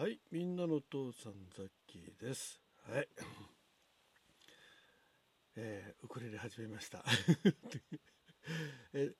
[0.00, 2.58] はい、みんなのお父さんザッキーです。
[2.88, 3.08] はい。
[5.56, 7.04] えーウクレレ始めました。
[8.94, 9.14] えー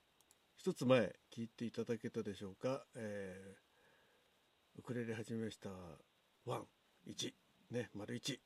[0.55, 2.83] 一つ前聞いていただけたでしょうか。
[2.95, 5.69] えーウクレレ始めました。
[6.45, 6.67] ワン、
[7.05, 7.35] 1、
[7.69, 8.41] ね、丸1。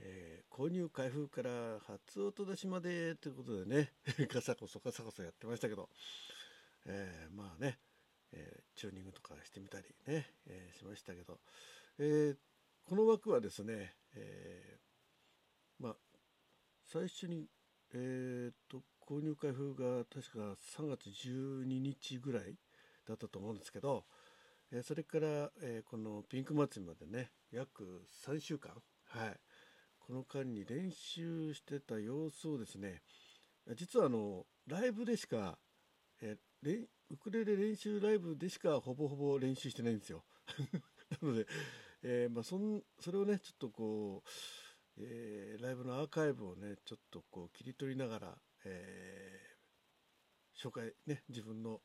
[0.00, 3.94] えー購入開封から初音出しまでということでね、
[4.30, 5.88] ガサコソガサコソやってましたけど、
[6.84, 7.80] えーまあね、
[8.34, 11.38] えーチューニングとかしてみたりね、えーしましたけど、
[11.98, 12.36] えー
[12.86, 14.76] この枠はですね、え
[15.78, 15.94] まあ
[16.82, 17.46] 最初に、
[17.94, 22.56] えーと購入開封が確か3月12日ぐらい
[23.06, 24.04] だったと思うんですけど、
[24.72, 28.72] えそれから、えこのピンク祭りまでね約3週間
[29.08, 29.40] はい
[29.98, 33.02] この間に練習してた様子をですね
[33.76, 35.58] 実はあのライブでしか、
[36.20, 40.24] えーウクレレ練習ライブでしかほぼほぼ練習してないんですよ。
[41.22, 41.46] なので、
[42.02, 44.30] えーまあ、そんそれをねちょっとこう、
[44.98, 49.54] えーライブのアーカイブをねちょっとこう切り取りながら、えー
[50.60, 51.82] 紹介ね自分の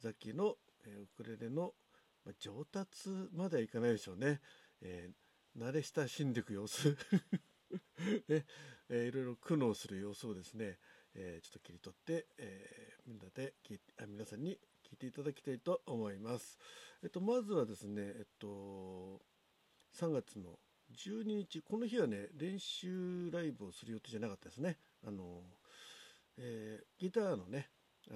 [0.00, 1.74] ザッキーの、えウクレレの、
[2.24, 4.40] まあ、上達まではいかないでしょうね、
[4.82, 5.10] え
[5.56, 6.96] 慣れ親しんでいく様子。
[8.28, 8.46] ね
[8.90, 10.78] えーいろいろ苦悩する様子をですね、
[11.16, 16.58] えーちょっと切り取って、えーみんなで聞いあ皆さんに聞いていただきたいと思います。
[17.02, 19.20] えっと、まずはですね、えっと、
[19.94, 20.58] 3月の
[20.92, 25.42] 12日この日はね練習ライブをする予定じゃなかったですねあの、
[26.38, 27.68] えーギターのね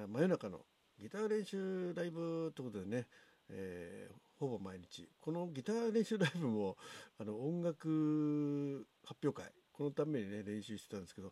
[0.09, 0.61] 真夜中の
[0.99, 3.07] ギター練習ライブということでね、
[3.49, 6.79] えーほぼ毎日このギター練習ライブも
[7.19, 11.31] あの音楽発表会このためにね練習してたんですけど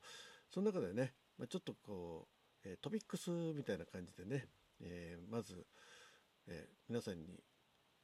[0.50, 2.28] その中でね、まあ、ちょっとこ
[2.64, 4.48] う、えートピックスみたいな感じでね、
[4.80, 5.66] えーまず、
[6.48, 7.40] えー皆さんに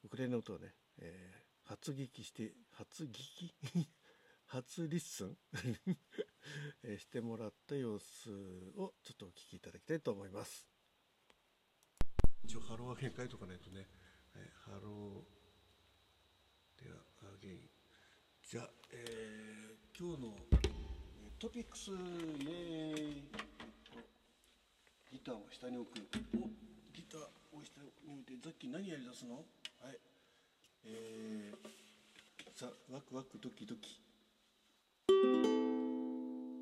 [0.04, 3.55] ウクレレの音をね、えー初聞きして初聞き？
[4.46, 5.36] 初 listen、
[6.84, 8.30] えーしてもらった様子
[8.77, 10.68] をちょっとお聞きいただきたいと思います。
[12.44, 13.89] 一応ハローは変換とかないとね、
[14.34, 17.70] えーハローでは again
[18.42, 19.14] じゃあ、えー
[21.44, 23.22] トピックスイエーイ。
[25.12, 25.98] ギターを下に置く。
[26.40, 26.48] お
[26.96, 29.34] ギターを下に置いてザッキー何やりだすの？
[29.34, 29.98] はい。
[30.86, 34.00] えー、さあワクワクドキドキ。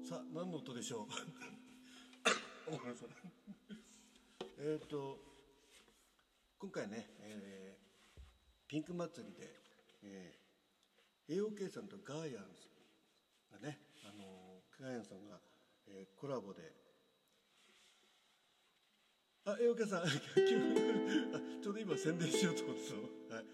[0.03, 1.06] さあ何の音でしょう？
[2.69, 3.06] ごめんなさ
[4.59, 5.16] えっと
[6.59, 7.82] 今回ね、えー
[8.66, 9.60] ピンク祭りで、
[10.03, 15.38] えー、AOK さんとガーヤンさんがね、あのーガーヤンさんが、
[15.87, 16.72] えーコラボで
[19.44, 23.03] あ、えおかさん、 あちょうど今宣伝しようと思ってたの。
[23.03, 23.09] は
[23.43, 23.44] い。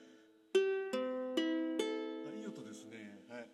[2.28, 3.24] あ、いい音ですね。
[3.28, 3.48] はい。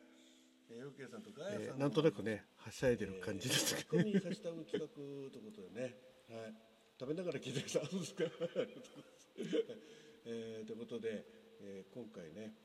[0.70, 4.18] えー、おけさんとガヤさん、なんとなくね、はしゃいでる感じですけど、ね。
[4.18, 5.96] ハッシュタグ企画ということでね。
[6.28, 6.54] はい。
[6.98, 7.86] 食べながら聞いてください。
[7.86, 8.24] そうですか。
[10.26, 11.24] えーということで、
[11.60, 12.56] えー今回ね、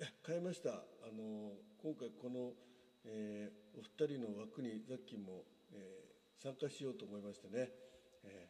[0.00, 0.84] え変えました。
[1.02, 2.56] あの今回この、
[3.04, 6.10] えーお二人の枠にザッキーも、えー
[6.42, 7.68] 参加しようと思いましてね、
[8.24, 8.48] え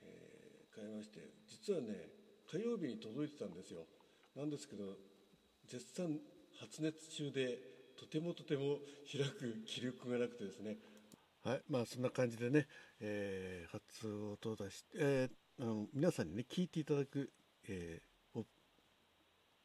[0.00, 2.08] ーえー変えまして実はね
[2.50, 3.84] 火曜日に届いてたんですよ。
[4.36, 4.96] なんですけど
[5.66, 6.18] 絶賛
[6.60, 7.58] 発熱中で
[7.98, 8.78] とてもとても
[9.10, 10.76] 開く気力がなくてですね。
[11.44, 12.66] はいまあそんな感じでね、
[13.00, 17.30] えー初音を出して、えーあの皆さんにね聞いていただく、
[17.68, 18.44] えーお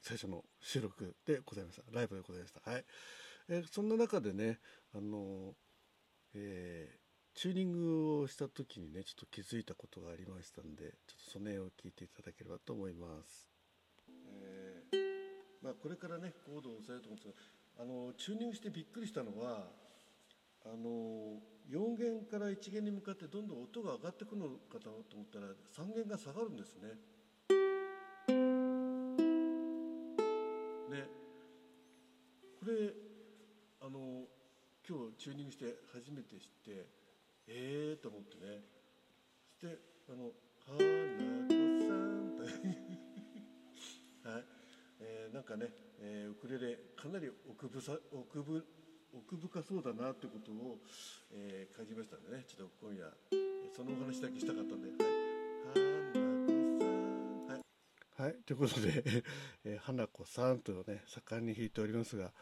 [0.02, 1.84] 最初の収録でございました。
[1.94, 2.70] ライブでございました。
[2.70, 2.84] はい、
[3.50, 4.60] えーそんな中でね
[4.94, 5.56] あの
[6.34, 7.04] えー
[7.36, 13.50] チューニングをした時にねちょっと気づいたことがありましたんでちょっとその辺を聞いていただければと思います、
[14.28, 14.98] えー
[15.64, 17.34] まあ、これからねコードを押さえると思うんですが
[17.82, 19.66] あのチューニングしてびっくりしたのは
[20.64, 26.90] あの4弦から1弦に向かってどんどん音が上がってくるのかと思ったら3弦が下がるんですね。
[30.92, 31.08] ね。
[32.60, 33.13] これ
[34.86, 36.86] 今日チューニングして初めて知って
[37.48, 38.60] ええー、と思ってね。
[39.62, 40.32] そしてあの
[40.68, 42.44] 「花子さん」と
[44.30, 44.44] はい、
[45.00, 45.68] えーなんかね、
[46.00, 48.66] えーウクレレかなり奥ぶさ奥ぶ
[49.14, 50.80] 奥深そうだなってことを、
[51.32, 52.44] えー感じましたんでね。
[52.46, 53.10] ちょっと今夜
[53.74, 57.62] そのお話だけしたかったんで「はい、花子さん」はい。
[58.22, 59.24] はい、ということで、
[59.64, 62.34] えー花子さんとね、盛んに弾いておりますが、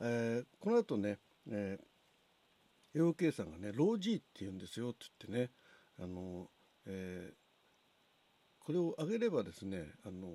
[0.00, 1.20] えーこの後ね、
[1.50, 5.50] えー、AOK さんがね、ロー G って言うんですよって言ってね、
[5.98, 6.48] あの、
[6.86, 7.34] えー
[8.66, 10.26] これを上げればですね、あの、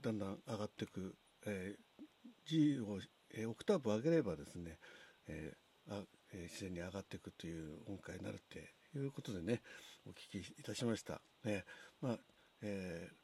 [0.00, 1.14] だんだん上がっていく
[1.46, 2.02] えー、
[2.46, 2.98] G を、
[3.34, 4.78] えー、オクターブ上げればですね、
[5.28, 6.02] えーあ
[6.32, 9.62] えー、自然に上がっていくという音階になるっていうことでね
[10.06, 11.20] お聞きいたしました。
[11.44, 11.64] ね
[12.00, 12.18] まあ
[12.62, 13.14] えー、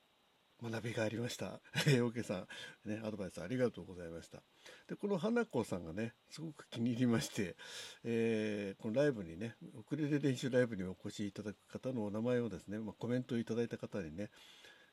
[0.62, 1.60] 学びがありました。
[2.04, 2.46] おけさ
[2.84, 4.42] ん、ね、アドバイスありがとうございました。
[4.86, 7.56] で、この花子さんがね、すごく気に入りまして、
[8.04, 14.30] えー、このライブにね、ウクレレ練習ライブにお越しいただく方のお名前をですね、まあ、コメントをいただいた方にね、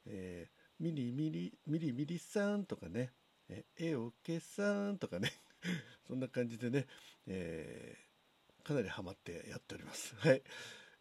[0.05, 3.13] えー、ミリミリ、ミリミリさんとかね、
[3.49, 5.33] ええおけさんとかね
[6.07, 6.87] そんな感じでね、
[7.27, 10.15] えー、かなりハマってやっております。
[10.15, 10.41] はい。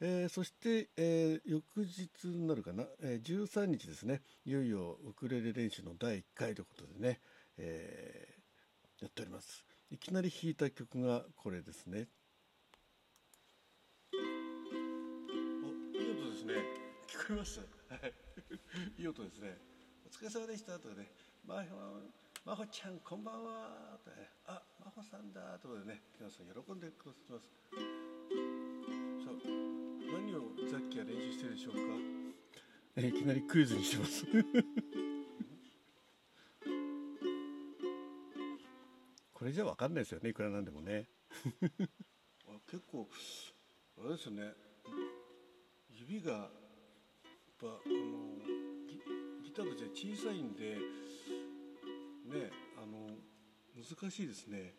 [0.02, 7.20] えー、そして、えー、翌日になるかな、えー、13日ですね、いよいよウクレレ練習の第1回ということでね、
[7.58, 9.62] えー、やっております。
[9.90, 12.08] いきなり弾いた曲がこれですね。
[14.14, 14.16] お、
[15.98, 16.54] いい音ですね。
[17.06, 17.60] 聞こえます？
[18.96, 19.58] いい音ですね。
[20.06, 21.10] お疲れ様でしたとかね、
[21.46, 21.64] まあ、
[22.46, 28.19] まほちゃんこんばんはとね、あ、まほさんだということでね、皆さん喜んでくださいます。
[30.40, 31.80] をザッキーは練習してるでしょうか？
[32.96, 34.26] えいきなりクイズにしてます。
[39.32, 41.08] これじゃわかんないですよね、いくらなんでもね。
[42.46, 43.08] あ結構
[43.98, 44.52] あれですよね。
[45.88, 46.50] 指がやっ
[47.58, 48.38] ぱあの
[48.86, 49.00] ギ
[49.44, 50.78] ギターとして小さいんで。
[52.30, 53.16] ねあの
[53.74, 54.72] 難しいですね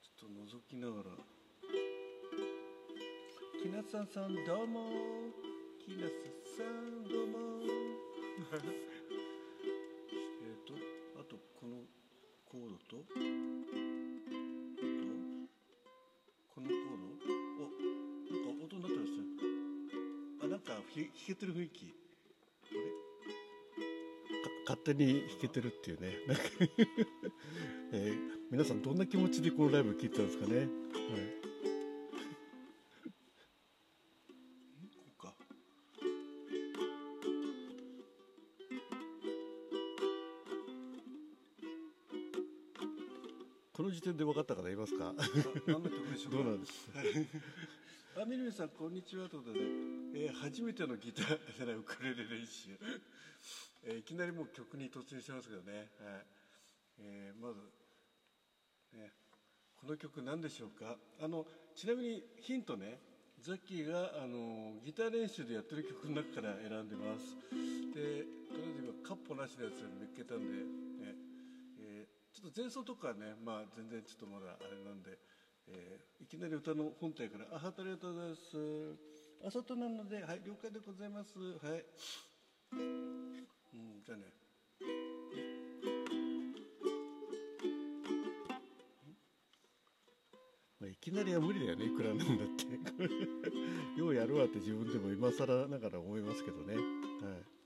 [0.00, 1.10] ちょっと覗きながら
[3.62, 4.90] きなささんどうも。
[5.78, 6.12] きなさ
[6.58, 7.38] さんどうも。
[8.50, 8.54] え
[10.50, 10.74] っと
[11.20, 11.84] あとこの
[12.44, 13.04] コードと？
[13.06, 13.14] こ
[16.60, 16.76] のコー
[17.06, 17.62] ド？
[17.62, 17.70] お
[18.34, 19.12] なんか音になってます
[20.40, 20.82] あなんか弾
[21.24, 21.94] けてる雰囲気。
[24.66, 26.18] 勝手に弾けてるっていうね。
[26.26, 26.42] なんか
[27.94, 30.68] えー、皆さんどんな気持ちでこのライブ聴いてたんですかね、はい、
[43.74, 45.14] この時点で分かった方いますか？
[45.66, 47.06] 何の曲でしょうどうなんです、はい、
[48.20, 52.76] あみるみさんこんにちはということで、えー、初めてのギターじゃないウクレレ練習。
[53.88, 56.24] えー、いきなりもう曲に突入してますけどね、はい。
[57.00, 57.64] えー、まず、
[58.92, 59.08] ね、
[59.80, 60.96] この曲何でしょうか？
[61.24, 63.00] あのちなみにヒントね
[63.40, 67.24] ザッキーがあのギター練習でやってる曲の中から選んでます。
[67.96, 75.18] でとりあえず今カッポなしのやつを見つけたんで、ょっと前奏とかね、まあ、全然ちょっとまだあれなんで、
[75.68, 78.96] えー、いきなり歌の本体から「あはありがとうございます」
[79.46, 81.84] 「あ外なのではい了解でございます」はい。
[82.72, 84.24] うんじゃあね。
[90.80, 92.66] まあ、いきなりは無理だよねいくらなんだって。
[93.96, 96.74] ようやるわって自分でも今更ながら思いますけどね。
[96.74, 97.61] はい。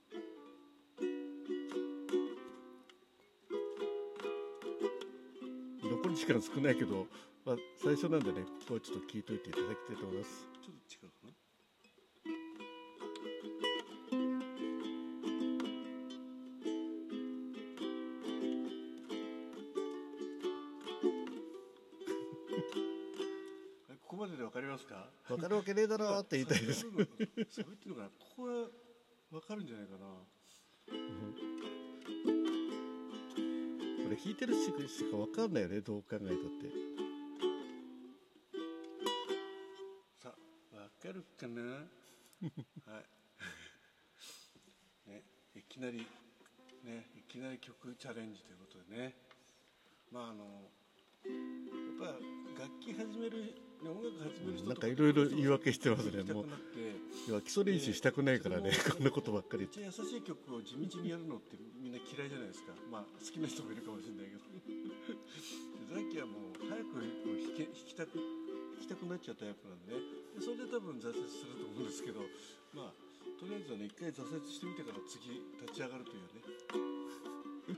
[6.07, 7.05] 残り時間少ないけど、
[7.45, 10.47] まあ、最初なんでねここはちょっと聞いといていただきたいと思います。
[10.63, 11.33] ちょっと違う かな
[25.27, 25.47] 分か？
[25.49, 26.85] るわけねえだろって言いたいです。
[26.87, 27.05] 喋っ
[27.77, 28.67] てるのかなここは
[29.31, 30.05] 分かるんじゃないかな、
[34.07, 34.71] これ弾いてるし
[35.11, 36.31] か分かんないよねどう考えたって。
[40.23, 40.33] さ
[40.73, 41.61] あ分かるかな？
[42.89, 43.01] は
[45.05, 45.09] い。
[45.11, 45.23] ね
[45.55, 46.07] いきなり
[46.83, 49.13] ねいきなり曲チャレンジということでね。
[50.09, 50.71] まああの
[51.27, 52.15] やっ
[52.57, 56.23] ぱ楽器始める音楽始める人なんかいろいろ言い訳してますね。
[56.33, 56.45] もう
[57.29, 62.73] 要は基礎練習したくないからねこんなことばっかり優しい曲を地道にやるのってみんな嫌いじゃないですか。
[62.91, 64.43] まあ好きな人もいるかもしれないけど。
[65.87, 68.25] ザッキーはもう早く弾け弾きたく弾
[68.81, 70.01] きたくなっちゃうタイプなんでね。
[70.35, 72.21] でそれで多分挫折すると思うんですけど。
[72.73, 73.07] まあ
[73.39, 75.29] とりあえずはね一回挫折してみてから次
[75.61, 76.41] 立ち上がるというね。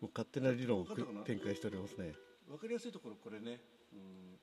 [0.00, 0.86] もう勝手な理論を
[1.24, 2.14] 展開しておりますね
[2.50, 3.60] 分かりやすいところこれね。
[3.92, 4.40] うん。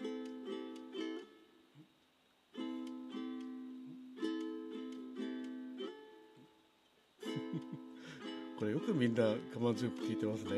[8.58, 10.54] これよくみんな我慢強く聞いてますね、う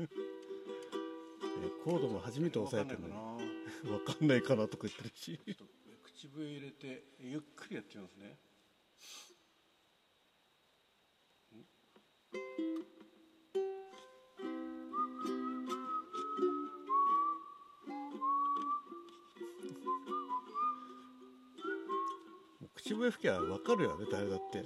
[0.00, 0.02] ん、
[1.84, 3.14] コードも初めて押さえてるのに。
[3.84, 4.66] 分かんないかな。
[4.66, 5.38] とか言ってるし。
[6.02, 8.38] 口笛入れてゆっくりやってみますね
[22.86, 24.58] 口笛吹きゃ分かるよね誰だって。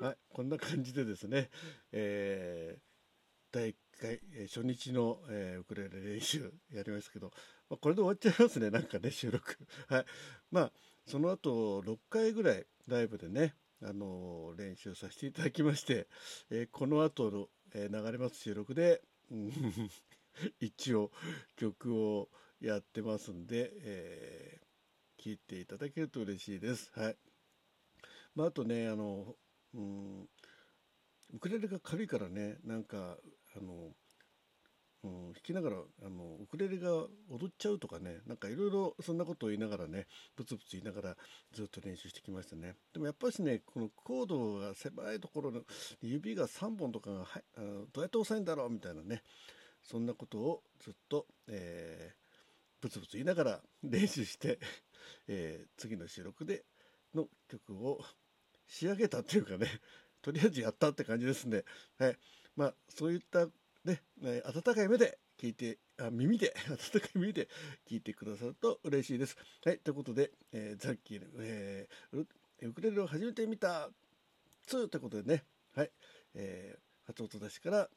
[0.00, 1.50] はいこんな感じでですね、
[1.92, 2.80] えー
[3.50, 7.30] 第1回、えー初日の、えーウクレレ練習やりましたけど、
[7.70, 9.56] まあ、これで終わっちゃいますね なんかね収録。
[9.88, 10.06] はい。
[10.50, 10.72] まあ
[11.06, 16.08] その後6回ぐらいライブでねあの練習させていただきまして、
[16.50, 19.52] えーこの後の、えー流れます収録で、うん
[20.60, 21.10] 一応
[21.56, 24.68] 曲をやってますんで、えー
[25.22, 26.92] 聞いていただけると嬉しいです。
[26.94, 27.18] はい。
[28.34, 29.36] まああとねあの
[29.74, 30.28] うん
[31.34, 33.18] ウクレレが軽いからねなんか
[33.56, 33.92] あの、
[35.04, 36.90] うん、弾きながらあのウクレレが
[37.30, 41.16] 踊っちゃうとかねなんかいろいろそんなことを言いながらねブツブツ言いながら
[41.52, 42.74] ずっと練習してきましたね。
[42.92, 45.60] でもやっぱしねこのコードが狭いところの
[46.02, 47.26] 指が3本とかがは
[47.56, 47.60] あ
[47.92, 49.22] どうやって押さえるんだろうみたいなね
[49.82, 52.28] そんなことをずっと、えー
[52.80, 54.60] ブツブツ言いながら練習して、
[55.26, 56.64] えー次の収録で
[57.12, 58.00] の曲を
[58.68, 59.66] 仕上げたっていうかね
[60.22, 61.64] とりあえずやったって感じですんで、
[61.98, 62.16] はい、
[62.56, 63.46] まあそういった
[63.84, 67.48] ね、えー温かい目で聞いてあ耳で 温かい耳で
[67.86, 69.36] 聞いてくださると嬉しいです。
[69.64, 72.26] はいということで、えーザッキーの、えー
[72.62, 73.90] ウクレレを始めてみた
[74.66, 75.92] 2ということでね、はい
[76.34, 77.90] えー初音出しから、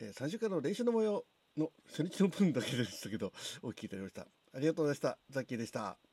[0.00, 1.24] えー3週間の練習の模様
[1.56, 3.32] の初日の分だけでしたけど
[3.62, 4.22] お聞きいただきました。
[4.52, 5.18] ありがとうございました。
[5.30, 6.09] ザッキーでした。